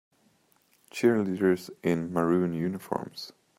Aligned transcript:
Cheerleaders 0.89 1.69
in 1.83 2.11
maroon 2.11 2.53
uniforms. 2.55 3.33